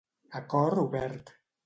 A 0.39 0.39
cor 0.53 0.81
obert. 0.85 1.31